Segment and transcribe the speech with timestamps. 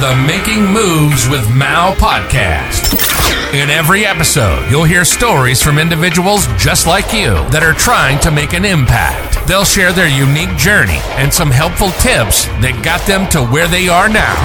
[0.00, 2.94] the Making Moves with Mal podcast.
[3.52, 8.30] In every episode, you'll hear stories from individuals just like you that are trying to
[8.30, 9.46] make an impact.
[9.46, 13.88] They'll share their unique journey and some helpful tips that got them to where they
[13.88, 14.40] are now.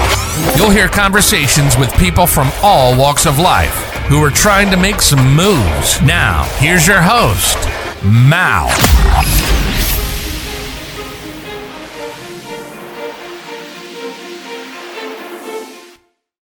[0.58, 3.74] You'll hear conversations with people from all walks of life
[4.12, 6.02] who are trying to make some moves.
[6.02, 7.56] Now, here's your host,
[8.04, 9.65] Mal.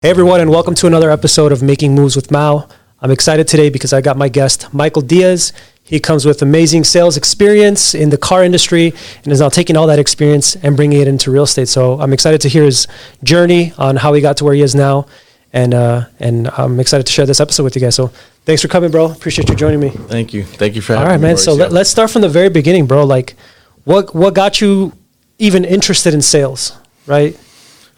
[0.04, 2.68] Hey everyone, and welcome to another episode of Making Moves with Mao.
[3.00, 5.54] I'm excited today because I got my guest, Michael Diaz.
[5.82, 9.86] He comes with amazing sales experience in the car industry and is now taking all
[9.86, 11.68] that experience and bringing it into real estate.
[11.68, 12.86] So I'm excited to hear his
[13.22, 15.06] journey on how he got to where he is now.
[15.54, 17.94] And, uh, and I'm excited to share this episode with you guys.
[17.94, 18.08] So
[18.44, 19.10] thanks for coming, bro.
[19.10, 19.88] Appreciate you joining me.
[19.88, 20.44] Thank you.
[20.44, 21.28] Thank you for All having right, me.
[21.28, 21.36] man.
[21.38, 21.72] So let, Mauricio.
[21.72, 23.06] let's start from the very beginning, bro.
[23.06, 23.36] Like,
[23.84, 24.92] what, what got you
[25.38, 27.40] even interested in sales, right?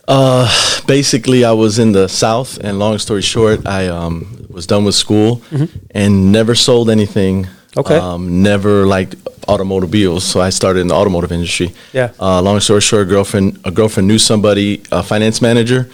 [0.09, 0.49] Uh,
[0.87, 4.95] basically, I was in the South, and long story short, I um, was done with
[4.95, 5.43] school
[5.91, 7.45] and never sold anything.
[7.45, 7.81] Mm-hmm.
[7.81, 7.97] Okay.
[7.97, 9.17] Um, never liked
[9.49, 11.75] automobiles, so I started in the automotive industry.
[11.93, 12.13] Yeah.
[12.19, 15.91] Uh, long story short, girlfriend a girlfriend knew somebody, a finance manager,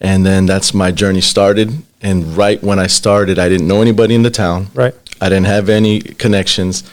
[0.00, 1.72] and then that's my journey started.
[2.02, 4.68] And right when I started, I didn't know anybody in the town.
[4.74, 4.94] Right.
[5.20, 6.84] I didn't have any connections,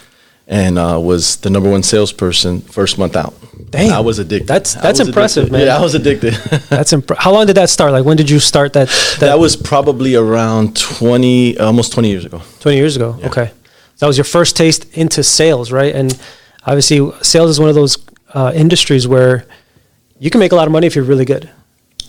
[0.48, 3.34] and uh, was the number one salesperson first month out.
[3.70, 3.92] Damn.
[3.92, 4.48] I was addicted.
[4.48, 5.52] That's- that's impressive, addicted.
[5.58, 5.66] man.
[5.66, 6.34] Yeah, I was addicted.
[6.68, 7.92] That's imp- how long did that start?
[7.92, 8.88] Like, when did you start that?
[9.20, 12.42] that was probably around 20, almost 20 years ago.
[12.60, 13.18] 20 years ago.
[13.24, 13.50] Okay.
[13.98, 15.94] That was your first taste into sales, right?
[15.94, 16.18] And
[16.66, 17.96] obviously, sales is one of those
[18.34, 19.46] uh, industries where
[20.18, 21.48] you can make a lot of money if you're really good.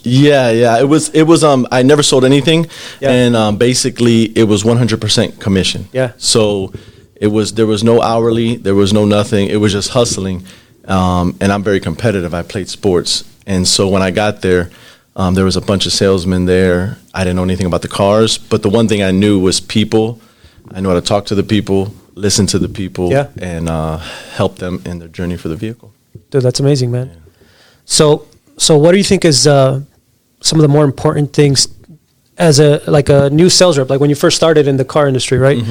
[0.02, 0.80] Yeah, yeah.
[0.80, 2.67] It was, it was, um, I never sold anything.
[3.00, 3.11] Yeah.
[3.11, 5.88] And, um, basically it was 100% commission.
[5.94, 6.11] Yeah.
[6.17, 6.73] So
[7.16, 9.47] it was, there was no hourly, there was no nothing.
[9.50, 10.44] It was just hustling.
[10.86, 12.33] Um, and I'm very competitive.
[12.33, 13.23] I played sports.
[13.45, 14.70] And so when I got there,
[15.16, 16.97] um, there was a bunch of salesmen there.
[17.14, 20.20] I didn't know anything about the cars, but the one thing I knew was people.
[20.72, 23.27] I knew how to talk to the people, listen to the people, Yeah.
[23.39, 23.98] and uh,
[24.36, 25.93] help them in their journey for the vehicle.
[26.32, 27.11] Dude, that's amazing, man.
[27.86, 28.27] So,
[28.58, 29.82] so what do you think is uh,
[30.42, 31.67] some of the more important things
[32.38, 33.89] as a like a new sales rep?
[33.89, 35.64] Like when you first started in the car industry, right?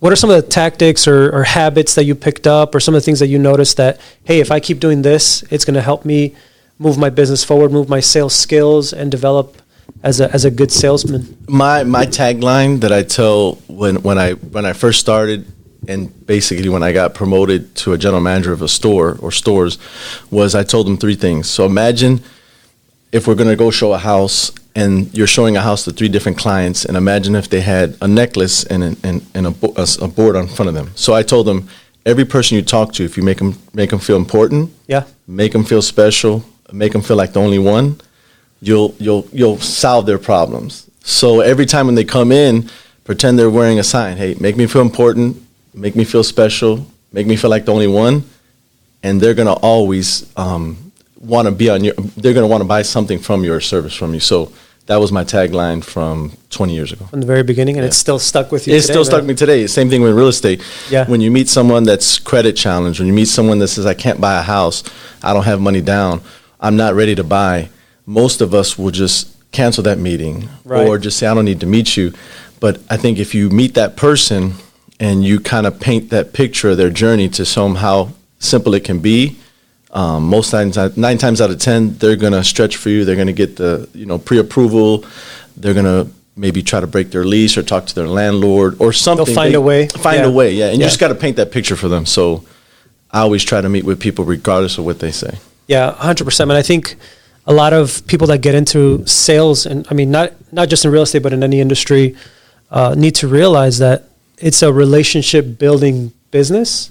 [0.00, 2.94] What are some of the tactics or, or habits that you picked up, or some
[2.94, 5.74] of the things that you noticed that hey, if I keep doing this, it's going
[5.74, 6.34] to help me
[6.78, 9.60] move my business forward, move my sales skills, and develop
[10.02, 11.36] as a as a good salesman.
[11.48, 15.46] my my tagline that I tell when when I when I first started
[15.88, 19.78] and basically when I got promoted to a general manager of a store or stores
[20.30, 21.48] was I told them three things.
[21.48, 22.20] So imagine
[23.10, 26.08] if we're going to go show a house and you're showing a house to three
[26.14, 29.74] different clients and imagine if they had a necklace and an, and, and a, bo-
[30.06, 30.88] a board on front of them.
[30.94, 31.68] So I told them
[32.06, 35.04] every person you talk to if you make them make them feel important, Yeah.
[35.26, 37.86] make them feel special, make them feel like the only one,
[38.60, 40.72] you'll you'll you'll solve their problems.
[41.02, 42.70] So every time when they come in,
[43.04, 44.16] pretend they're wearing a sign.
[44.16, 45.36] Hey, make me feel important,
[45.74, 48.22] make me feel special, make me feel like the only one,
[49.02, 50.76] and they're gonna always um,
[51.20, 51.94] want to be on your.
[52.16, 54.20] They're gonna want to buy something from your service from you.
[54.20, 54.52] So
[54.88, 57.04] that was my tagline from 20 years ago.
[57.06, 58.74] From the very beginning, and it's still stuck with you.
[58.74, 59.10] It's today, still man.
[59.10, 59.66] stuck me today.
[59.66, 60.62] Same thing with real estate.
[60.90, 61.06] Yeah.
[61.06, 64.18] When you meet someone that's credit challenged, when you meet someone that says, I can't
[64.18, 64.82] buy a house,
[65.22, 66.22] I don't have money down,
[66.58, 67.68] I'm not ready to buy,
[68.06, 70.86] most of us will just cancel that meeting Right.
[70.86, 72.14] or just say, I don't need to meet you.
[72.58, 74.54] But I think if you meet that person
[74.98, 78.72] and you kind of paint that picture of their journey to show them how simple
[78.72, 79.36] it can be,
[79.90, 83.04] um, most times, nine times out of ten, they're gonna stretch for you.
[83.04, 85.04] They're gonna get the you know pre-approval.
[85.56, 89.24] They're gonna maybe try to break their lease or talk to their landlord or something.
[89.26, 89.88] They'll find They- a way.
[89.88, 90.26] Find Yeah.
[90.26, 90.66] a way, yeah.
[90.68, 90.84] And Yeah.
[90.84, 92.06] you just got to paint that picture for them.
[92.06, 92.44] So
[93.10, 95.38] I always try to meet with people regardless of what they say.
[95.66, 96.48] Yeah, hundred percent.
[96.50, 96.94] And I think
[97.46, 100.90] a lot of people that get into sales, and I mean, not not just in
[100.92, 102.14] real estate, but in any industry,
[102.70, 104.04] uh, need to realize that
[104.38, 106.90] it's a relationship building business.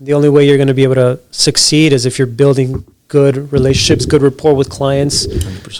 [0.00, 3.52] The only way you're going to be able to succeed is if you're building good
[3.52, 5.26] relationships, good rapport with clients,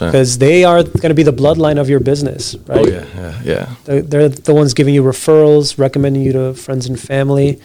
[0.01, 2.85] because they are going to be the bloodline of your business, right?
[2.85, 3.75] Oh yeah, yeah, yeah.
[3.85, 7.59] They're, they're the ones giving you referrals, recommending you to friends and family.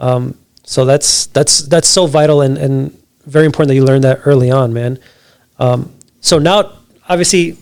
[0.00, 4.20] Um, so that's that's that's so vital and, and very important that you learn that
[4.24, 4.98] early on, man.
[5.58, 6.72] Um, so now,
[7.08, 7.56] obviously,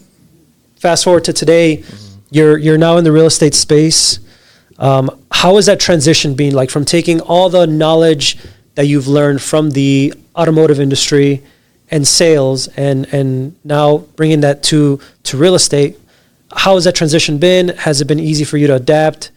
[0.76, 1.84] fast forward to today,
[2.30, 4.20] you're you're now in the real estate space.
[4.78, 8.38] Um, how has that transition been like from taking all the knowledge
[8.74, 11.42] that you've learned from the automotive industry
[11.90, 15.98] and sales and and now bringing that to to real estate?
[16.54, 17.68] How has that transition been?
[17.70, 19.30] Has it been easy for you to adapt?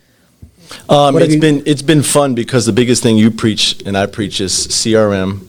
[0.88, 4.06] Um, it's you- been it's been fun because the biggest thing you preach and I
[4.06, 5.42] preach is CRM,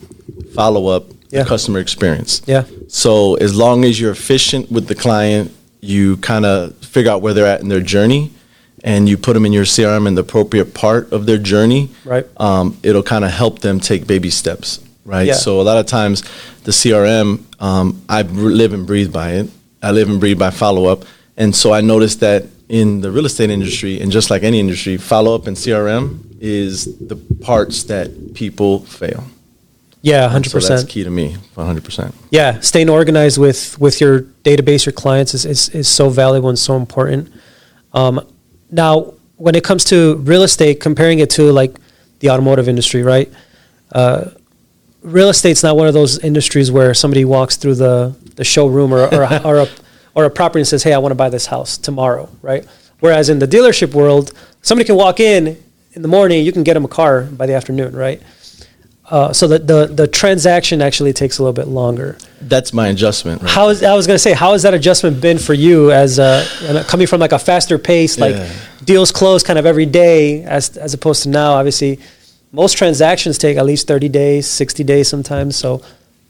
[0.53, 1.45] follow up, Yeah.
[1.45, 2.41] customer experience.
[2.47, 2.63] Yeah.
[2.89, 5.51] So as long as you're efficient with the client,
[5.81, 8.31] you kind of figure out where they're at in their journey,
[8.83, 11.89] and you put them in your CRM in the appropriate part of their journey.
[12.03, 12.27] Right.
[12.37, 14.83] Um, it'll kind of help them take baby steps.
[15.05, 15.27] Right.
[15.27, 15.33] Yeah.
[15.33, 16.21] So a lot of times,
[16.63, 19.49] the CRM, um, I live and breathe by it.
[19.81, 21.03] I live and breathe by follow up,
[21.35, 24.97] and so I noticed that in the real estate industry, and just like any industry,
[24.97, 29.25] follow up and CRM is the parts that people fail.
[30.01, 32.13] Yeah, hundred So that's key to me, 100%.
[32.29, 36.59] Yeah, staying organized with with your database, your clients is is, is so valuable and
[36.59, 37.31] so important.
[37.93, 38.25] Um,
[38.73, 41.75] now, when it comes to real estate, comparing it to like
[42.19, 43.31] the automotive industry, right?
[43.91, 44.31] Uh,
[45.01, 49.03] real estate's not one of those industries where somebody walks through the, the showroom or,
[49.13, 49.67] or, a, or, a,
[50.15, 52.65] or a property and says, hey, I want to buy this house tomorrow, right?
[52.99, 55.61] Whereas in the dealership world, somebody can walk in
[55.93, 58.21] in the morning, you can get them a car by the afternoon, right?
[59.13, 62.17] Uh, so the, the, the transaction actually takes a little bit longer.
[62.41, 63.43] That's my adjustment.
[63.43, 63.51] Right?
[63.51, 66.17] How is, I was going to say, how has that adjustment been for you as
[66.17, 66.43] a,
[66.87, 68.51] coming from like a faster pace, like Yeah.
[68.83, 71.53] deals close kind of every day, as as opposed to now?
[71.53, 71.99] Obviously,
[72.51, 75.55] most transactions take at least thirty days, sixty days sometimes.
[75.55, 75.81] So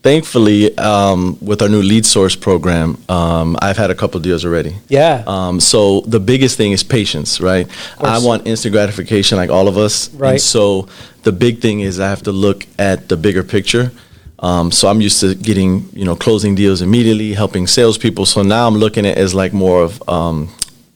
[0.04, 4.76] Thankfully, um, with our new lead source program, um, I've had a couple deals already.
[4.90, 7.68] yeah, Um, so the biggest thing is patience, right?
[8.00, 10.14] I want instant gratification, like all of us.
[10.14, 10.32] Right.
[10.32, 10.90] And so
[11.24, 13.94] the big thing is I have to look at the bigger picture.
[14.40, 18.26] Um, so I'm used to getting, you know, closing deals immediately, helping salespeople.
[18.26, 20.50] So now I'm looking at it as like more of um,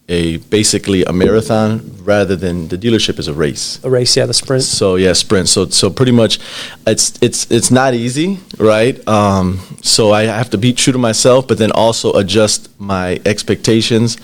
[0.09, 3.79] a basically a marathon rather than the dealership is a race.
[3.83, 4.63] a race, yeah, the sprint.
[4.63, 5.49] So yeah, sprint.
[5.49, 6.39] So so pretty much,
[6.85, 9.05] it's it's it's not easy, right?
[9.07, 14.17] Um, so I have to be true to myself, but then also adjust my expectations,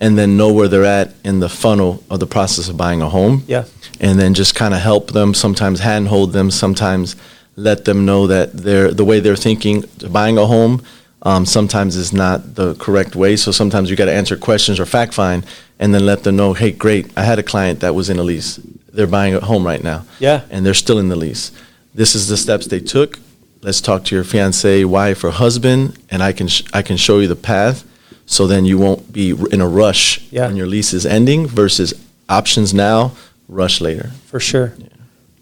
[0.00, 3.08] and then know where they're at in the funnel of the process of buying a
[3.08, 3.44] home.
[3.46, 3.64] Yeah.
[4.00, 5.34] and then just kind of help them.
[5.34, 6.50] Sometimes handhold them.
[6.50, 7.16] Sometimes
[7.56, 10.82] let them know that they're the way they're thinking buying a home.
[11.22, 13.36] Um, sometimes is not the correct way.
[13.36, 15.44] So sometimes you got to answer questions or fact find,
[15.80, 18.22] and then let them know, hey, great, I had a client that was in a
[18.22, 18.60] lease.
[18.92, 21.50] They're buying a home right now Yeah, and they're still in the lease.
[21.94, 23.18] This is the steps they took.
[23.62, 27.18] Let's talk to your fiance, wife, or husband, and I can sh- I can show
[27.18, 27.84] you the path.
[28.26, 30.46] So then you won't be in a rush Yeah.
[30.46, 31.92] when your lease is ending versus
[32.28, 33.12] options now,
[33.48, 34.10] rush later.
[34.26, 34.74] for sure,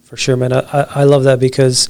[0.04, 0.52] for sure, man.
[0.52, 1.88] I, I love that because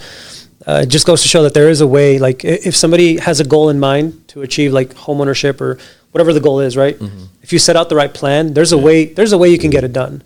[0.67, 2.19] uh, it just goes to show that there is a way.
[2.19, 5.79] Like if somebody has a goal in mind to achieve like homeownership or
[6.13, 6.97] whatever the goal is, right?
[7.43, 9.05] If you set out the right plan, there's a way.
[9.07, 10.23] There's a way you can get it done.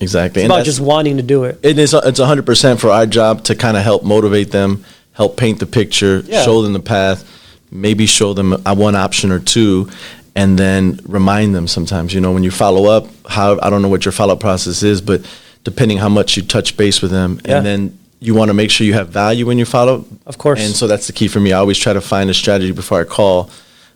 [0.00, 0.42] Exactly.
[0.42, 1.58] It's about just wanting to do it.
[1.62, 5.58] it is it's 100% for our job to kind of help motivate them help paint
[5.58, 6.42] the picture Yeah.
[6.44, 7.24] show them the path
[7.70, 9.88] maybe show them uh, one option or two
[10.34, 13.88] and then remind them sometimes you know when you follow up how i don't know
[13.88, 15.22] what your follow-up process is but
[15.64, 17.56] depending how much you touch base with them Yeah.
[17.56, 20.60] and then you want to make sure you have value when you follow Of course.
[20.64, 23.00] and so that's the key for me i always try to find a strategy before
[23.00, 23.36] i call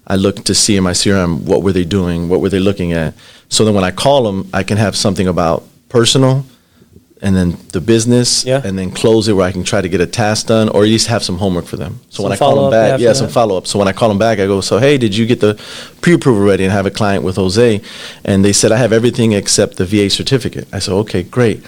[0.06, 2.92] I look to see in my CRM what were they doing, what were they looking
[2.92, 3.14] at,
[3.48, 6.44] so then when I call them, I can have something about personal,
[7.22, 8.60] and then the business, Yeah.
[8.66, 10.88] and then close it where I can try to get a task done, or at
[10.88, 12.00] least have some homework for them.
[12.08, 13.66] So when I call them back, after yeah, some follow up.
[13.68, 15.54] So when I call them back, I go, so hey, did you get the
[16.00, 16.64] pre-approval ready?
[16.64, 17.80] And have a client with Jose,
[18.24, 20.66] and they said I have everything except the VA certificate.
[20.72, 21.62] I said, okay, great.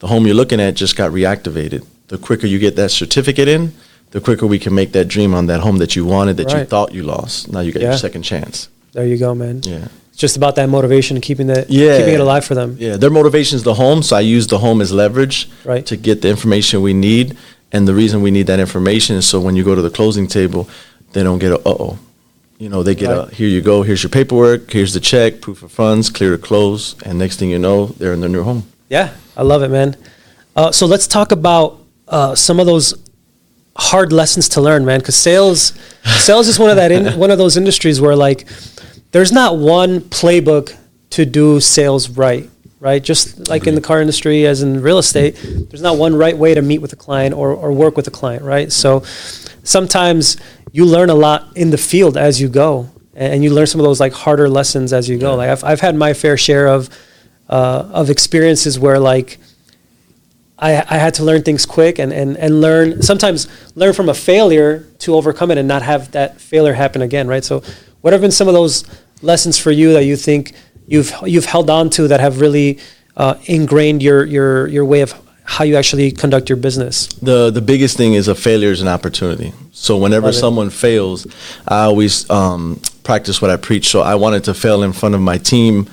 [0.00, 1.82] The home you're looking at just got reactivated.
[2.10, 3.72] The quicker you get that certificate in,
[4.10, 6.64] the quicker we can make that dream on that home that you wanted, that you
[6.64, 7.52] thought you lost.
[7.52, 7.90] Now you get Yeah.
[7.90, 8.68] your second chance.
[8.92, 9.60] There you go, man.
[9.62, 9.86] Yeah.
[10.10, 11.98] It's just about that motivation and keeping that, Yeah.
[11.98, 12.76] keeping it alive for them.
[12.80, 15.86] Yeah, their motivation is the home, so I use the home as leverage Right.
[15.86, 17.36] to get the information we need.
[17.72, 20.26] And the reason we need that information is so when you go to the closing
[20.26, 20.68] table,
[21.12, 21.98] they don't get a uh oh.
[22.58, 23.30] You know, they get Right.
[23.32, 26.38] a here you go, here's your paperwork, here's the check, proof of funds, clear to
[26.38, 28.64] close, and next thing you know, they're in their new home.
[28.90, 29.94] Yeah, I love it, man.
[30.56, 31.78] Uh, so let's talk about
[32.10, 32.94] uh, some of those
[33.76, 35.00] hard lessons to learn, man.
[35.00, 35.72] Because sales,
[36.04, 38.46] sales is one of that in, one of those industries where like
[39.12, 40.76] there's not one playbook
[41.10, 42.48] to do sales right,
[42.78, 43.02] right?
[43.02, 46.54] Just like in the car industry, as in real estate, there's not one right way
[46.54, 48.70] to meet with a client or, or work with a client, right?
[48.70, 49.00] So
[49.62, 50.36] sometimes
[50.72, 53.84] you learn a lot in the field as you go, and you learn some of
[53.84, 55.34] those like harder lessons as you go.
[55.34, 56.88] Like I've I've had my fair share of
[57.48, 59.38] uh, of experiences where like
[60.60, 64.14] I, I had to learn things quick and, and, and learn sometimes learn from a
[64.14, 67.42] failure to overcome it and not have that failure happen again, right?
[67.42, 67.62] So
[68.02, 68.84] what have been some of those
[69.22, 70.52] lessons for you that you think
[70.86, 72.78] you've you've held on to that have really
[73.16, 75.14] uh, ingrained your, your your way of
[75.44, 77.06] how you actually conduct your business?
[77.06, 79.52] The the biggest thing is a failure is an opportunity.
[79.72, 81.26] So whenever someone fails,
[81.66, 83.88] I always um, practice what I preach.
[83.88, 85.88] So I wanted to fail in front of my team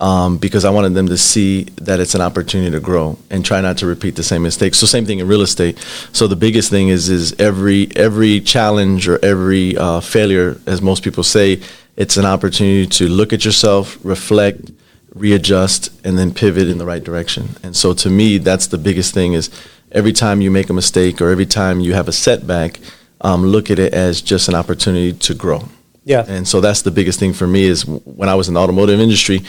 [0.00, 3.60] um, because I wanted them to see that it's an opportunity to grow and try
[3.60, 4.78] not to repeat the same mistakes.
[4.78, 5.78] So same thing in real estate.
[6.12, 11.04] So the biggest thing is is every every challenge or every uh, failure, as most
[11.04, 11.60] people say,
[11.96, 14.70] it's an opportunity to look at yourself, reflect,
[15.14, 17.50] readjust, and then pivot in the right direction.
[17.62, 19.50] And so to me, that's the biggest thing is
[19.92, 22.80] every time you make a mistake or every time you have a setback,
[23.20, 25.68] um, look at it as just an opportunity to grow.
[26.04, 26.24] Yeah.
[26.26, 29.00] And so that's the biggest thing for me is when I was in the automotive
[29.00, 29.42] industry,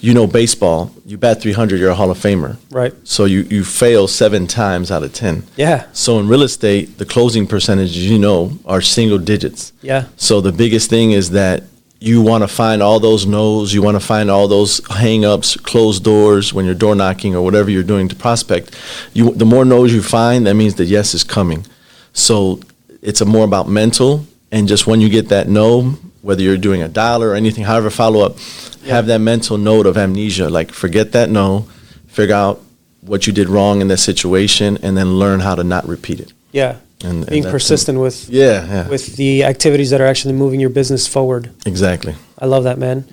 [0.00, 2.56] you know, baseball, you bat 300, you're a Hall of Famer.
[2.70, 2.92] Right.
[3.04, 5.44] So you, you fail seven times out of 10.
[5.56, 5.86] Yeah.
[5.92, 9.72] So in real estate, the closing percentages, you know, are single digits.
[9.80, 10.06] Yeah.
[10.16, 11.64] So the biggest thing is that
[12.00, 16.04] you want to find all those no's, you want to find all those hang-ups, closed
[16.04, 18.78] doors when you're door knocking or whatever you're doing to prospect.
[19.14, 21.64] You, the more no's you find, that means the yes is coming.
[22.12, 22.60] So
[23.00, 26.82] it's a more about mental and just when you get that no, whether you're doing
[26.82, 28.38] a dollar or anything, however follow up,
[28.86, 30.48] have that mental note of amnesia.
[30.48, 31.66] Like forget that no,
[32.06, 32.60] figure out
[33.00, 36.32] what you did wrong in that situation, and then learn how to not repeat it.
[36.52, 36.76] Yeah.
[37.02, 40.70] And, and Being persistent with Yeah, yeah, with the activities that are actually moving your
[40.70, 41.50] business forward.
[41.66, 42.14] exactly.
[42.38, 43.04] I love that, man.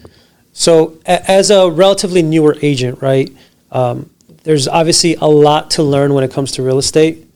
[0.53, 3.29] So, a- as a relatively newer agent, right?
[3.71, 4.09] Um,
[4.43, 7.27] there's obviously a lot to learn when it comes to real estate.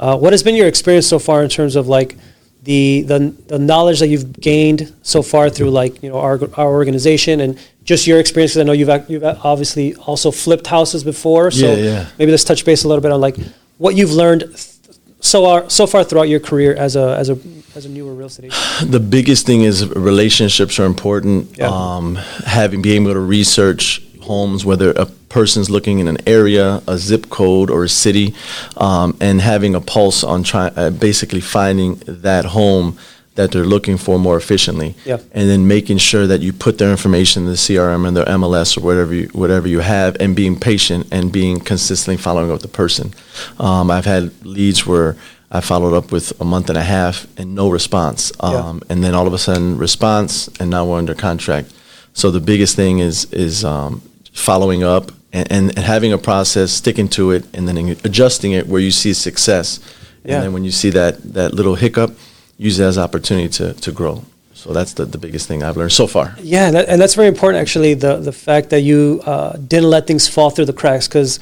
[0.00, 2.16] Uh, what has been your experience so far in terms of like
[2.64, 6.68] the, the the knowledge that you've gained so far through like you know our our
[6.68, 8.52] organization and just your experience?
[8.52, 11.50] Because I know you've you've obviously also flipped houses before.
[11.50, 12.06] So Yeah, yeah.
[12.18, 13.36] maybe let's touch base a little bit on like
[13.78, 14.74] what you've learned th-
[15.20, 17.38] so far so far throughout your career as a as a
[17.74, 18.90] as a newer real estate agent.
[18.92, 21.56] The biggest thing is relationships are important.
[21.56, 21.68] Yeah.
[21.68, 26.98] Um, having being able to research homes, whether a person's looking in an area, a
[26.98, 28.34] zip code, or a city,
[28.76, 32.96] um, and having a pulse on trying, uh, basically finding that home
[33.34, 34.96] that they're looking for more efficiently.
[35.04, 35.18] Yeah.
[35.32, 38.76] And then making sure that you put their information in the CRM and their MLS
[38.76, 42.62] or whatever you, whatever you have, and being patient and being consistently following up with
[42.62, 43.14] the person.
[43.60, 45.14] Um, I've had leads where
[45.52, 48.48] I followed up with a month and a half and no response, Yeah.
[48.48, 51.72] um, and then all of a sudden response, and now we're under contract.
[52.14, 56.72] So the biggest thing is is um, following up and, and, and having a process,
[56.72, 59.80] sticking to it, and then adjusting it where you see success.
[60.24, 60.34] Yeah.
[60.34, 62.10] And then when you see that that little hiccup,
[62.56, 64.24] use it as opportunity to, to grow.
[64.54, 66.34] So that's the, the biggest thing I've learned so far.
[66.40, 67.94] Yeah, that, and that's very important, actually.
[67.94, 71.38] The the fact that you uh, didn't let things fall through the cracks, because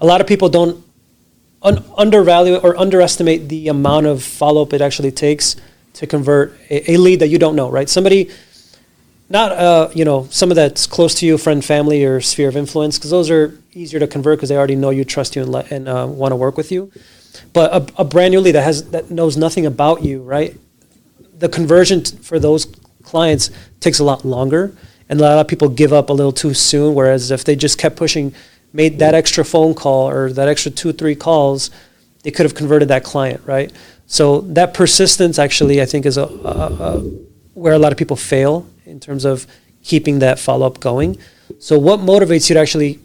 [0.00, 0.84] a lot of people don't
[1.62, 5.56] un- undervalue or underestimate the amount of follow up it actually takes
[5.94, 7.88] to convert a, a lead that you don't know, right?
[7.88, 8.30] Somebody,
[9.28, 12.98] not uh, you know, someone that's close to you, friend, family, or sphere of influence,
[12.98, 15.70] because those are easier to convert because they already know you, trust you, and, let,
[15.70, 16.90] and uh, want to work with you.
[17.52, 20.56] But a, a brand new lead that has that knows nothing about you, right?
[21.38, 22.66] the conversion t- for those
[23.02, 24.74] clients takes a lot longer
[25.08, 27.78] and a lot of people give up a little too soon whereas if they just
[27.78, 28.34] kept pushing
[28.72, 31.70] made that extra phone call or that extra two three calls
[32.22, 33.72] they could have converted that client right
[34.06, 37.00] so that persistence actually i think is a, a, a
[37.54, 39.46] where a lot of people fail in terms of
[39.84, 41.16] keeping that follow-up going
[41.58, 42.98] so what motivates you to actually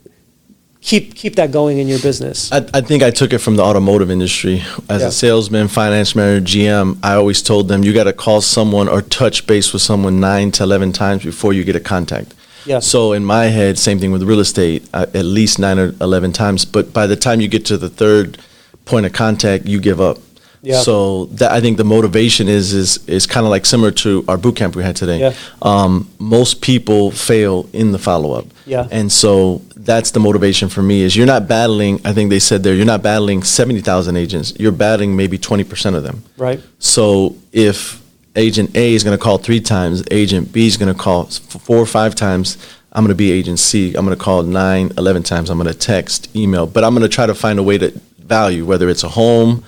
[0.82, 3.64] keep keep that going in your business I, I think I took it from the
[3.64, 4.64] automotive industry.
[4.90, 5.08] As Yeah.
[5.08, 9.02] a salesman, finance manager, GM, I always told them you got to call someone or
[9.02, 12.34] touch base with someone nine to 11 times before you get a contact.
[12.66, 12.80] Yeah.
[12.80, 16.34] So in my head, same thing with real estate, uh, at least nine or 11
[16.34, 16.66] times.
[16.66, 18.38] But by the time you get to the third
[18.86, 20.18] point of contact, you give up.
[20.64, 20.80] Yeah.
[20.80, 24.38] So that I think the motivation is is is kind of like similar to our
[24.38, 25.20] boot camp we had today.
[25.20, 25.34] Yeah.
[25.62, 28.46] Um, most people fail in the follow up.
[28.66, 28.88] Yeah.
[28.90, 32.00] And so that's the motivation for me is you're not battling.
[32.06, 34.54] I think they said there you're not battling seventy thousand agents.
[34.58, 36.24] You're battling maybe twenty percent of them.
[36.38, 38.02] right So if
[38.38, 41.78] agent A is going to call three times, agent B is going to call four
[41.78, 42.58] or five times.
[42.94, 43.94] I'm going to be agent C.
[43.96, 45.50] I'm going to call nine, 11 times.
[45.50, 47.92] I'm going to text, email, but I'm going to try to find a way to
[48.20, 49.64] value, whether it's a home,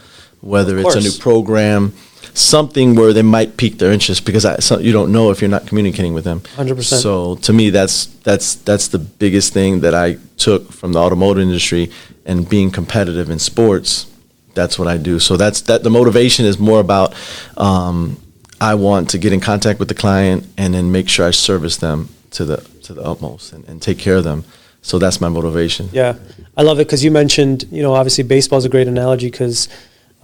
[0.45, 1.91] whether it's a new program,
[2.35, 5.49] something where they might pique their interest because I, so you don't know if you're
[5.49, 6.41] not communicating with them.
[6.41, 7.01] 100%.
[7.01, 11.41] So to me, that's that's that's the biggest thing that I took from the automotive
[11.41, 11.91] industry
[12.25, 14.05] and being competitive in sports.
[14.53, 15.19] That's what I do.
[15.19, 15.83] So that's that.
[15.83, 17.15] The motivation is more about
[17.57, 18.17] um,
[18.61, 21.77] I want to get in contact with the client and then make sure I service
[21.77, 24.45] them to the to the utmost and, and take care of them.
[24.83, 25.89] So that's my motivation.
[25.91, 26.13] Yeah,
[26.55, 29.67] I love it because you mentioned, you know, obviously baseball is a great analogy because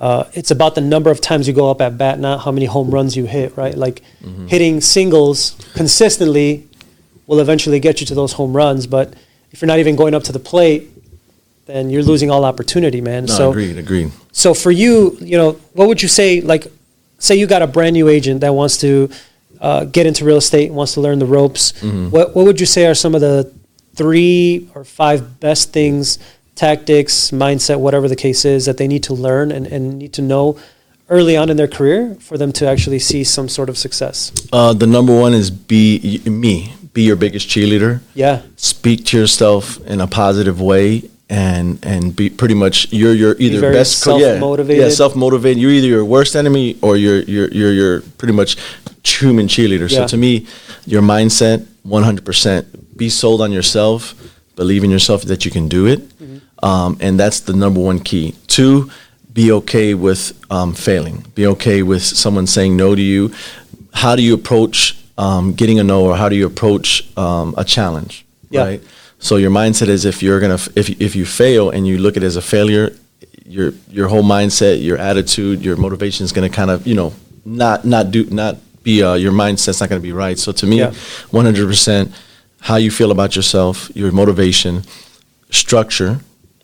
[0.05, 2.65] uh, it's about the number of times you go up at bat, not how many
[2.65, 3.75] home runs you hit, right?
[3.85, 4.47] Like Mm-hmm.
[4.53, 6.67] hitting singles consistently
[7.27, 9.13] will eventually get you to those home runs, but
[9.51, 10.89] if you're not even going up to the plate,
[11.65, 13.25] then you're losing all opportunity, man.
[13.25, 14.11] No, so, agreed, agreed.
[14.31, 16.41] so for you, you know, what would you say?
[16.41, 16.67] Like,
[17.19, 19.09] say you got a brand new agent that wants to
[19.59, 21.71] uh, get into real estate, and wants to learn the ropes.
[21.73, 22.09] Mm-hmm.
[22.09, 23.51] What what would you say are some of the
[23.95, 26.17] three or five best things,
[26.61, 30.21] tactics, mindset, whatever the case is, that they need to learn and, and need to
[30.21, 30.45] know
[31.09, 34.31] early on in their career for them to actually see some sort of success?
[34.53, 36.73] Uh, the number one is be me.
[36.93, 38.01] Be your biggest cheerleader.
[38.13, 38.43] Yeah.
[38.57, 39.63] Speak to yourself
[39.93, 44.83] in a positive way, and and be pretty much you're your either very best self-motivated.
[44.83, 45.57] Yeah, self motivated.
[45.61, 48.51] You're either your worst enemy or you're you're you're, you're pretty much
[49.03, 49.87] human cheerleader.
[49.89, 49.99] Yeah.
[49.99, 50.45] So to me,
[50.85, 52.25] your mindset, 100.
[52.29, 52.63] percent
[52.97, 54.01] Be sold on yourself.
[54.55, 55.99] Believe in yourself that you can do it.
[56.63, 58.35] Um, and that's the number one key.
[58.47, 58.91] Two,
[59.33, 61.25] be okay with um, failing.
[61.35, 63.31] Be okay with someone saying no to you.
[63.93, 67.63] How do you approach um, getting a no, or how do you approach um, a
[67.63, 68.25] challenge?
[68.49, 68.63] Yeah.
[68.63, 68.83] Right.
[69.19, 72.23] So your mindset is if you're gonna if if you fail and you look at
[72.23, 72.95] it as a failure,
[73.45, 77.13] your your whole mindset, your attitude, your motivation is gonna kind of you know
[77.45, 80.39] not not do not be uh, your mindset's not gonna be right.
[80.39, 82.11] So to me, 100 percent
[82.61, 84.83] how you feel about yourself, your motivation,
[85.49, 86.19] structure,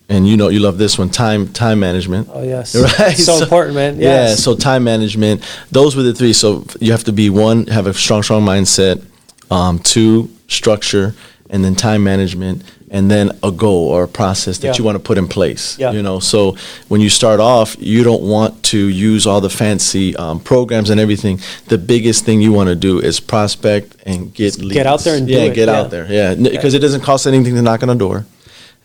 [0.10, 2.30] and you know you love this one time time management.
[2.32, 2.76] Oh, yes.
[3.00, 3.18] Right.
[3.18, 4.00] So important, man.
[4.00, 4.36] Yeah.
[4.36, 5.44] So time management.
[5.72, 6.34] Those were the three.
[6.34, 9.04] So you have to be one, have a strong, strong mindset.
[9.50, 11.16] Um, two, structure,
[11.50, 14.74] and then time management, and then a goal or a process that Yeah.
[14.78, 15.78] you want to put in place.
[15.80, 15.92] Yeah.
[15.92, 16.20] You know.
[16.20, 16.58] So
[16.90, 21.00] when you start off, you don't want to use all the fancy um, programs and
[21.00, 21.40] everything.
[21.68, 24.74] The biggest thing you want to do is prospect and get leads.
[24.74, 25.80] get out there and do yeah, it, get yeah.
[25.80, 26.06] out there.
[26.12, 28.26] Yeah, because it doesn't cost anything to knock on a door.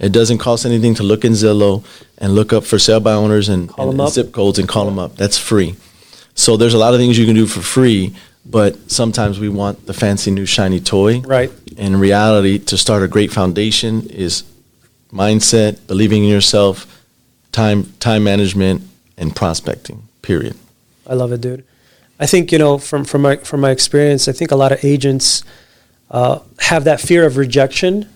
[0.03, 1.85] It doesn't cost anything to look in Zillow
[2.19, 4.99] and look up for sale by owners and, and them zip codes and call them
[4.99, 5.15] up.
[5.15, 5.77] That's free.
[6.35, 9.87] So there's a lot of things you can do for free, but sometimes we want
[9.87, 11.21] the fancy new shiny toy.
[11.21, 11.53] Right.
[11.77, 14.43] In reality, to start a great foundation is
[15.13, 17.05] mindset, believing in yourself,
[17.53, 18.83] time time management,
[19.17, 20.09] and prospecting.
[20.23, 20.57] Period.
[21.07, 21.65] I love it, dude.
[22.19, 24.85] I think you know from from my from my experience, I think a lot of
[24.85, 25.45] agents
[26.11, 28.09] uh, have that fear of rejection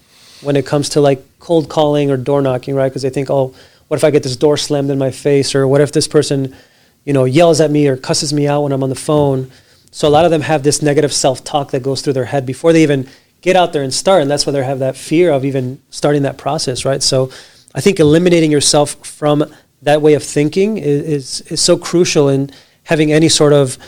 [0.43, 2.89] when it comes to like cold calling or door knocking, right?
[2.89, 3.55] Because they think, oh,
[3.87, 6.57] what if I get this door slammed in my face, or what if this person,
[7.05, 9.53] you know, yells at me or cusses me out when I'm on the phone?
[9.93, 12.47] So a lot of them have this negative self talk that goes through their head
[12.47, 13.09] before they even
[13.43, 16.23] get out there and start, and that's why they have that fear of even starting
[16.23, 17.01] that process, right?
[17.01, 17.31] So
[17.77, 19.45] I think eliminating yourself from
[19.83, 22.51] that way of thinking is is, is so crucial in
[22.83, 23.79] having any sort of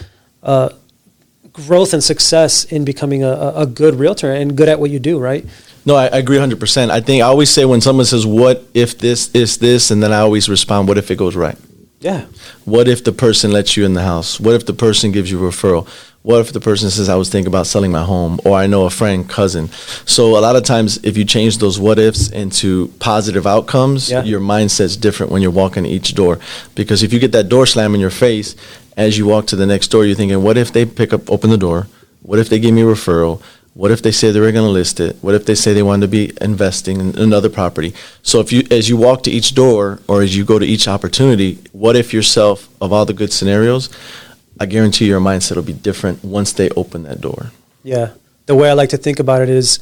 [0.45, 0.69] uh,
[1.67, 5.19] growth and success in becoming a, a good realtor and good at what you do,
[5.19, 5.45] right?
[5.85, 6.91] No, I, I agree 100%.
[6.91, 9.91] I think I always say when someone says, What if this is this?
[9.91, 11.57] And then I always respond, What if it goes right?
[12.01, 12.27] Yeah.
[12.65, 14.39] What if the person lets you in the house?
[14.39, 15.89] What if the person gives you a referral?
[16.23, 18.85] What if the person says, I was thinking about selling my home, or I know
[18.85, 19.69] a friend, cousin?
[20.05, 24.25] So, a lot of times, if you change those what ifs into positive outcomes, Yeah.
[24.25, 26.39] your mindset's different when you're walking each door.
[26.75, 28.55] Because if you get that door slam in your face,
[28.99, 31.49] as you walk to the next door, you're thinking, What if they pick up, open
[31.49, 31.87] the door?
[32.21, 33.41] What if they give me a referral?
[33.73, 35.17] What if they say they were going to list it?
[35.23, 37.95] What if they say they wanted to be investing in another property?
[38.25, 40.89] So if you, as you walk to each door or as you go to each
[40.89, 43.89] opportunity, what if yourself of all the good scenarios?
[44.59, 47.53] I guarantee your mindset will be different once they open that door.
[47.85, 48.11] Yeah.
[48.47, 49.79] The way I like to think about it is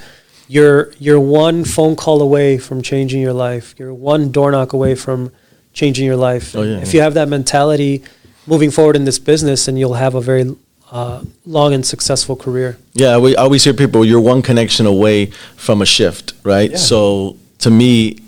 [0.47, 3.75] you're you're one phone call away from changing your life.
[3.79, 5.33] You're one door knock away from
[5.73, 6.55] changing your life.
[6.55, 6.99] Oh, yeah, if yeah.
[6.99, 8.05] you have that mentality
[8.47, 10.57] moving forward in this business, and you'll have a very
[10.91, 12.79] uh, long and successful career.
[12.95, 16.71] Yeah, we always hear people, you're one connection away from a shift, right?
[16.71, 16.77] Yeah.
[16.77, 18.19] So to me,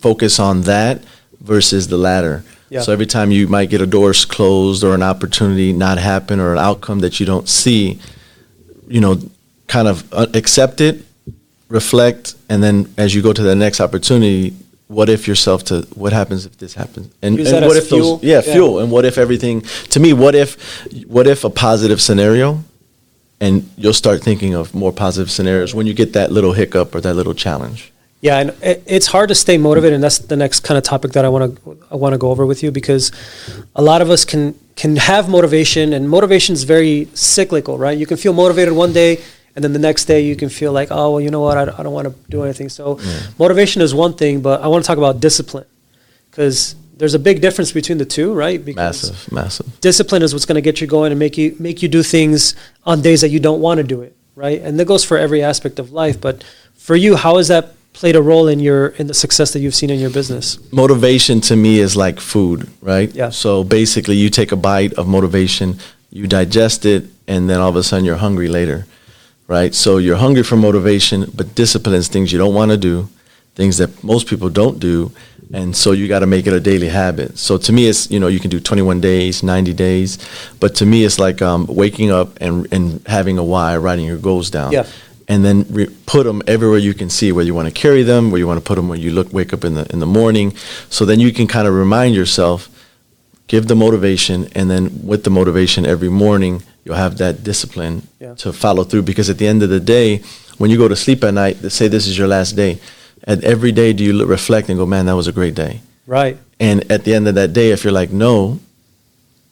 [0.00, 1.02] focus on that
[1.40, 2.44] versus the latter.
[2.68, 2.80] Yeah.
[2.80, 6.52] So every time you might get a door closed or an opportunity not happen or
[6.52, 8.00] an outcome that you don't see,
[8.88, 9.20] you know,
[9.68, 11.04] kind of uh, accept it,
[11.68, 14.54] reflect, and then as you go to the next opportunity,
[14.88, 18.20] what if yourself to what happens if this happens and, and what if those fuel.
[18.22, 18.52] yeah, Yeah.
[18.52, 20.56] fuel and what if everything to me what if
[21.06, 22.62] what if a positive scenario
[23.40, 27.00] and you'll start thinking of more positive scenarios when you get that little hiccup or
[27.02, 27.92] that little challenge.
[28.22, 31.12] Yeah, and it, it's hard to stay motivated, and that's the next kind of topic
[31.12, 33.12] that I want to I want to go over with you because
[33.76, 37.96] a lot of us can can have motivation, and motivation is very cyclical, right?
[37.96, 39.20] You can feel motivated one day,
[39.56, 41.62] and then the next day you can feel like, oh, well, you know what, I,
[41.62, 42.68] I don't want to do anything.
[42.68, 43.00] So,
[43.38, 45.64] motivation is one thing, but I want to talk about discipline
[46.30, 48.62] because there's a big difference between the two, right?
[48.62, 49.80] Because Massive, massive.
[49.80, 52.54] discipline is what's going to get you going and make you make you do things
[52.84, 54.60] on days that you don't want to do it, right?
[54.60, 56.20] And that goes for every aspect of life.
[56.20, 59.60] But for you, how has that played a role in your in the success that
[59.60, 60.58] you've seen in your business?
[60.72, 63.10] Motivation to me is like food, right?
[63.14, 63.30] Yeah.
[63.30, 65.78] So basically, you take a bite of motivation,
[66.10, 68.86] you digest it, and then all of a sudden you're hungry later,
[69.48, 69.74] right?
[69.74, 73.08] So you're hungry for motivation, but discipline is things you don't want to do,
[73.54, 75.12] things that most people don't do,
[75.54, 77.38] and so you got to make it a daily habit.
[77.38, 80.18] So to me, it's you know you can do 21 days, 90 days,
[80.58, 84.18] but to me it's like um, waking up and and having a why, writing your
[84.18, 84.72] goals down.
[84.72, 84.86] Yeah.
[85.28, 88.30] and then re- put them everywhere you can see where you want to carry them,
[88.30, 90.06] where you want to put them when you look wake up in the in the
[90.06, 90.54] morning.
[90.88, 92.68] So then you can kind of remind yourself,
[93.48, 98.34] give the motivation, and then with the motivation every morning, you'll have that discipline Yeah.
[98.34, 99.02] to follow through.
[99.02, 100.22] Because at the end of the day,
[100.58, 102.78] when you go to sleep at night, say this is your last day,
[103.24, 105.80] and every day do you reflect and go, man, that was a great day.
[106.06, 106.38] Right.
[106.60, 108.60] And at the end of that day, if you're like, no,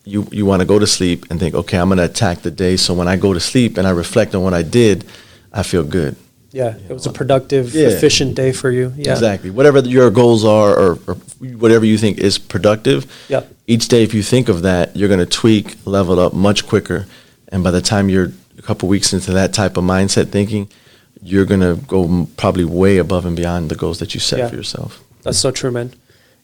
[0.05, 2.51] you you want to go to sleep and think, okay, I'm going to attack the
[2.51, 2.77] day.
[2.77, 5.05] So when I go to sleep and I reflect on what I did,
[5.53, 6.15] I feel good.
[6.53, 6.75] Yeah.
[6.89, 7.89] It was a productive, Yeah.
[7.89, 8.93] efficient day for you.
[8.97, 9.13] Yeah.
[9.13, 9.51] Exactly.
[9.51, 11.15] Whatever your goals are, or, or
[11.59, 13.07] whatever you think is productive.
[13.29, 13.43] Yeah.
[13.67, 17.07] Each day, if you think of that, you're going to tweak, level up much quicker,
[17.55, 20.69] and by the time you're a couple weeks into that type of mindset thinking,
[21.23, 24.41] you're going to go m- probably way above and beyond the goals that you set
[24.41, 24.49] Yeah.
[24.49, 25.01] for yourself.
[25.23, 25.93] That's so true, man.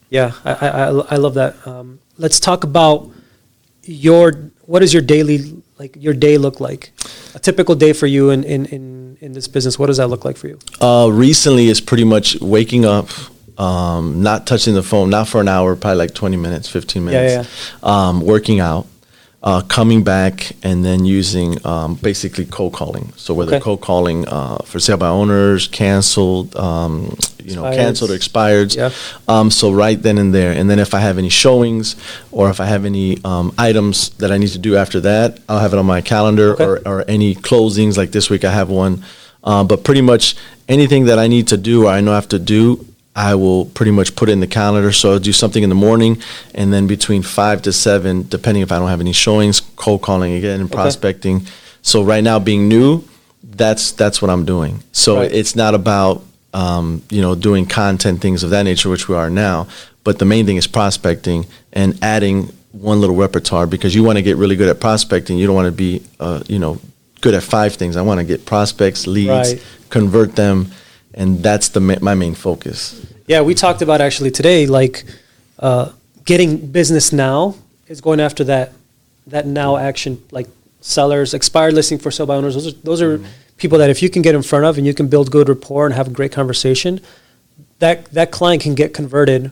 [0.09, 1.55] Yeah, I I, I, I love that.
[1.67, 3.09] Um, let's talk about
[3.83, 4.31] your
[4.65, 6.91] what does your daily like your day look like?
[7.35, 9.77] A typical day for you in in in, in this business.
[9.77, 10.59] What does that look like for you?
[10.79, 13.07] Uh, recently, it's pretty much waking up,
[13.59, 17.31] um, not touching the phone, not for an hour, probably like 20 minutes, 15 minutes,
[17.31, 17.83] Yeah, minutes.
[17.83, 18.87] Um, working out,
[19.43, 23.11] uh, coming back, and then using um, basically cold calling.
[23.15, 23.63] So whether Okay.
[23.63, 28.75] cold calling uh, for sale by owners, canceled, um, you know, canceled or expired.
[28.75, 28.91] Yeah.
[29.27, 31.95] Um, so right then and there, and then if I have any showings
[32.31, 35.59] or if I have any um, items that I need to do after that, I'll
[35.59, 36.63] have it on my calendar Okay.
[36.63, 37.97] or, or any closings.
[37.97, 39.03] Like this week, I have one.
[39.43, 40.35] Uh, but pretty much
[40.69, 43.65] anything that I need to do or I know I have to do, I will
[43.65, 44.91] pretty much put it in the calendar.
[44.91, 46.21] So I'll do something in the morning,
[46.55, 50.33] and then between five to seven, depending if I don't have any showings, cold calling
[50.33, 50.75] again and Okay.
[50.75, 51.45] prospecting.
[51.81, 53.03] So right now, being new,
[53.43, 54.81] that's that's what I'm doing.
[54.93, 55.31] So Right.
[55.31, 59.29] it's not about um, you know doing content things of that nature, which we are
[59.29, 59.67] now.
[60.03, 64.21] But the main thing is prospecting and adding one little repertoire because you want to
[64.23, 65.37] get really good at prospecting.
[65.37, 66.79] You don't want to be uh, you know
[67.19, 67.97] good at five things.
[67.97, 69.61] I want to get prospects, leads, Right.
[69.89, 70.71] convert them,
[71.13, 73.05] and that's the ma- my main focus.
[73.27, 75.05] Yeah, we talked about actually today, like
[75.59, 75.91] uh,
[76.25, 77.55] getting business now
[77.87, 78.73] is going after that
[79.27, 80.47] that now action, like
[80.81, 82.55] sellers, expired listing for sale by owners.
[82.55, 83.21] Those are those are
[83.57, 85.85] people that if you can get in front of and you can build good rapport
[85.85, 86.99] and have a great conversation,
[87.79, 89.51] that that client can get converted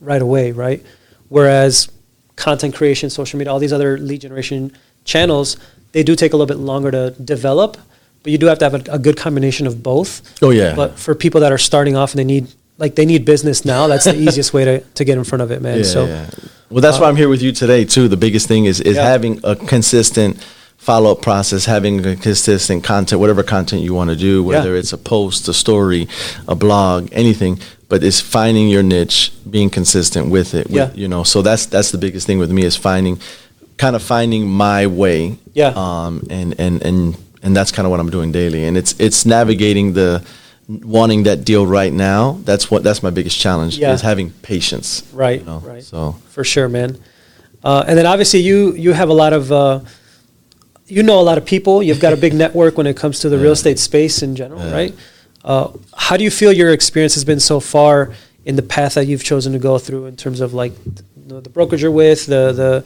[0.00, 0.84] right away, right?
[1.28, 1.90] Whereas
[2.36, 5.56] content creation, social media, all these other lead generation channels,
[5.92, 7.76] they do take a little bit longer to develop,
[8.22, 10.22] but you do have to have a, a good combination of both.
[10.42, 10.74] Oh yeah.
[10.74, 13.86] But for people that are starting off and they need like they need business now,
[13.86, 15.78] that's the easiest way to, to get in front of it, man.
[15.78, 16.30] Yeah, so yeah.
[16.70, 18.08] Well, that's why I'm here with you today too.
[18.08, 19.04] The biggest thing is is Yeah.
[19.08, 20.42] having a consistent
[20.78, 24.78] follow up process, having a consistent content, whatever content you want to do, whether Yeah.
[24.80, 26.08] it's a post, a story,
[26.48, 27.58] a blog, anything.
[27.90, 30.68] But it's finding your niche, being consistent with it.
[30.68, 30.90] with- Yeah.
[30.94, 33.18] you know, so that's that's the biggest thing with me is finding,
[33.78, 35.36] kind of finding my way.
[35.54, 35.72] Yeah.
[35.76, 36.26] Um.
[36.30, 38.64] And and and and that's kind of what I'm doing daily.
[38.64, 40.22] And it's it's navigating the
[40.68, 42.38] wanting that deal right now.
[42.44, 43.92] That's what that's my biggest challenge Yeah.
[43.92, 45.02] is having patience.
[45.12, 46.16] right, you know, right, So.
[46.28, 46.98] for sure, man.
[47.64, 49.80] Uh, and then obviously you you have a lot of uh,
[50.86, 51.82] you know a lot of people.
[51.82, 54.60] You've got a big network when it comes to the real estate space in general,
[54.60, 54.72] Yeah.
[54.72, 54.94] right?
[55.44, 58.12] Uh, how do you feel your experience has been so far
[58.44, 60.72] in the path that you've chosen to go through in terms of like
[61.26, 62.84] the, the brokerage you're with, the the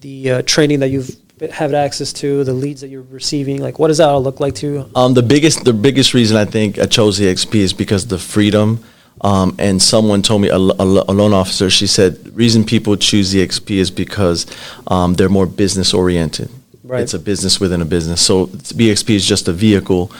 [0.00, 1.14] the uh, training that you've
[1.50, 3.60] had access to, the leads that you're receiving?
[3.60, 4.90] Like, what does that all look like to you?
[4.94, 8.84] Um, the biggest the biggest reason I think I chose EXP is because the freedom.
[9.20, 11.70] Um, and someone told me a, a, a loan officer.
[11.70, 14.46] She said reason people choose EXP is because
[14.88, 16.50] um, they're more business oriented.
[16.82, 17.02] Right.
[17.02, 18.20] It's a business within a business.
[18.20, 20.10] So EXP is just a vehicle,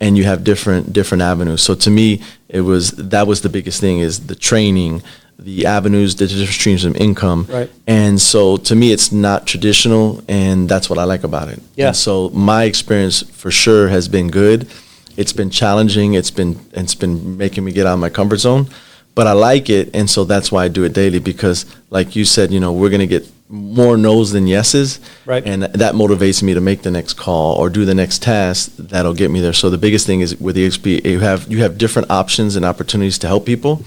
[0.00, 1.62] and you have different different avenues.
[1.62, 5.02] So to me, it was that was the biggest thing is the training,
[5.38, 7.46] the avenues, the different streams of income.
[7.48, 7.70] Right.
[7.86, 11.60] And so to me, it's not traditional, and that's what I like about it.
[11.76, 11.88] Yeah.
[11.88, 14.68] And so my experience for sure has been good.
[15.16, 16.14] It's been challenging.
[16.14, 18.68] It's been it's been making me get out of my comfort zone,
[19.14, 21.18] but I like it, and so that's why I do it daily.
[21.18, 25.44] Because, like you said, you know, we're gonna get more no's than yeses, Right.
[25.46, 29.14] And that motivates me to make the next call or do the next task that'll
[29.14, 29.52] get me there.
[29.52, 33.18] So the biggest thing is with EXP, you have you have different options and opportunities
[33.18, 33.82] to help people,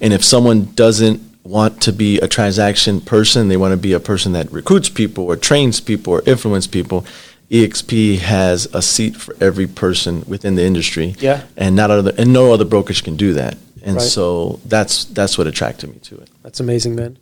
[0.00, 4.00] and if someone doesn't want to be a transaction person, they want to be a
[4.00, 7.04] person that recruits people or trains people or influence people.
[7.50, 11.14] EXP has a seat for every person within the industry.
[11.18, 11.44] Yeah.
[11.56, 13.56] And not other and no other brokerage can do that.
[13.82, 14.02] And Right.
[14.02, 16.28] so that's that's what attracted me to it.
[16.42, 17.18] That's amazing, man.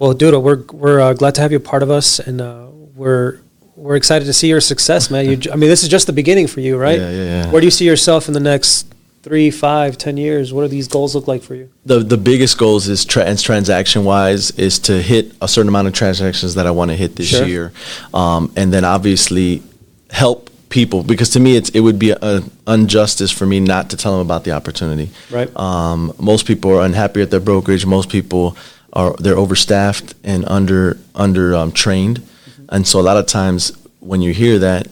[0.00, 2.66] Well, Duda, we're we're uh, glad to have you part of us, and uh,
[2.96, 3.38] we're
[3.76, 5.26] we're excited to see your success, man.
[5.26, 6.98] You, I mean, this is just the beginning for you, right?
[6.98, 7.50] Yeah, yeah, yeah.
[7.52, 8.91] Where do you see yourself in the next
[9.22, 10.52] three, five, ten years?
[10.52, 11.70] What do these goals look like for you?
[11.86, 15.94] The the biggest goals is trans transaction wise is to hit a certain amount of
[15.94, 17.46] transactions that I want to hit this Sure.
[17.46, 17.72] year,
[18.12, 19.62] um, and then obviously
[20.10, 23.96] help people because to me it's it would be an injustice for me not to
[23.96, 25.10] tell them about the opportunity.
[25.30, 25.54] Right.
[25.56, 27.84] Um, most people are unhappy at their brokerage.
[27.86, 28.56] Most people
[28.94, 32.22] are they're overstaffed and under under um, trained,
[32.68, 34.88] and so a lot of times when you hear that,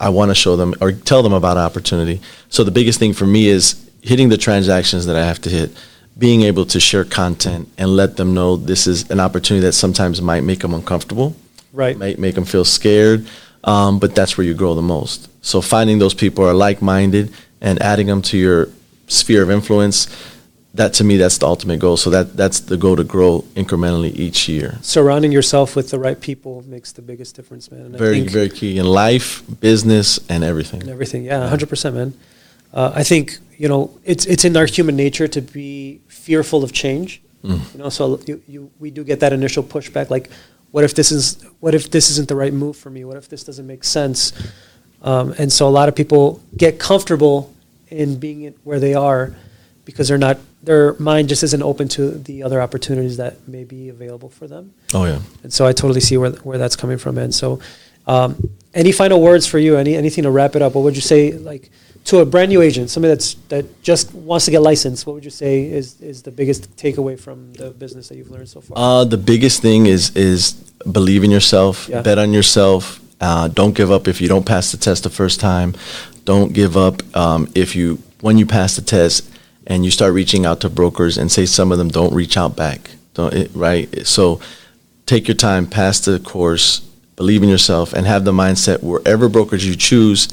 [0.00, 2.20] I want to show them or tell them about opportunity.
[2.48, 5.70] So the biggest thing for me is hitting the transactions that I have to hit,
[6.16, 10.20] being able to share content and let them know this is an opportunity that sometimes
[10.22, 11.34] might make them uncomfortable,
[11.72, 11.96] Right.
[11.98, 13.26] might make them feel scared,
[13.64, 15.28] um, but that's where you grow the most.
[15.42, 18.68] So finding those people are like-minded and adding them to your
[19.08, 20.06] sphere of influence,
[20.74, 21.96] that to me that's the ultimate goal.
[21.96, 24.78] So that that's the goal to grow incrementally each year.
[24.82, 27.80] Surrounding yourself with the right people makes the biggest difference, man.
[27.86, 30.82] And I Very think- very key in life, business, and everything.
[30.82, 31.24] and everything.
[31.24, 32.14] Yeah, hundred percent, man.
[32.72, 36.72] Uh, I think you know it's it's in our human nature to be fearful of
[36.72, 37.22] change.
[37.44, 37.60] Mm.
[37.72, 40.28] You know, so you, you we do get that initial pushback, like,
[40.72, 43.04] what if this is what if this isn't the right move for me?
[43.04, 44.32] What if this doesn't make sense?
[45.02, 47.54] Um, and so a lot of people get comfortable
[47.88, 49.34] in being where they are
[49.84, 53.88] because they're not their mind just isn't open to the other opportunities that may be
[53.88, 54.74] available for them.
[54.92, 55.20] Oh yeah.
[55.42, 57.16] And so I totally see where where that's coming from.
[57.16, 57.58] And so,
[58.06, 58.36] um,
[58.74, 59.78] any final words for you?
[59.78, 60.74] Any anything to wrap it up?
[60.74, 61.70] What would you say, like
[62.04, 65.06] to a brand new agent, somebody that's that just wants to get licensed?
[65.06, 68.50] What would you say is is the biggest takeaway from the business that you've learned
[68.50, 68.76] so far?
[68.76, 70.52] Uh, the biggest thing is is
[70.98, 72.02] believe in yourself, Yeah.
[72.02, 73.00] bet on yourself.
[73.20, 75.72] Uh, don't give up if you don't pass the test the first time.
[76.26, 79.24] Don't give up um, if you when you pass the test
[79.68, 82.56] and you start reaching out to brokers and say some of them don't reach out
[82.56, 82.90] back.
[83.14, 83.88] Don't it, right?
[84.06, 84.40] So
[85.06, 86.80] take your time, pass the course,
[87.16, 90.28] believe in yourself, and have the mindset wherever brokerage you choose,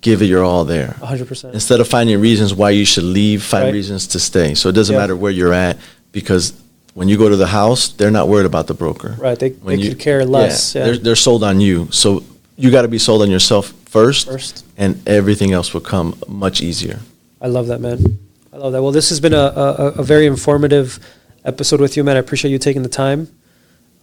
[0.00, 0.96] give it your all there.
[1.02, 1.54] hundred percent.
[1.54, 3.72] Instead of finding reasons why you should leave, find Right.
[3.74, 4.54] reasons to stay.
[4.54, 5.00] So it doesn't Yeah.
[5.00, 5.78] matter where you're at
[6.12, 6.52] because
[6.94, 9.16] when you go to the house, they're not worried about the broker.
[9.18, 10.84] Right, they- When they could care less, yeah.
[10.84, 11.88] They're, they're sold on you.
[11.90, 12.22] So
[12.56, 14.64] you got to be sold on yourself first, First.
[14.76, 17.00] and everything else will come much easier.
[17.40, 18.18] I love that, man.
[18.54, 18.82] I love that.
[18.82, 21.00] Well, this has been a, a, a very informative
[21.44, 22.16] episode with you, man.
[22.16, 23.26] I appreciate you taking the time.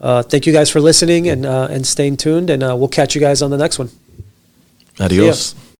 [0.01, 3.15] Uh, thank you guys for listening and uh, and staying tuned, and uh, we'll catch
[3.15, 3.89] you guys on the next one.
[4.99, 5.55] Adios.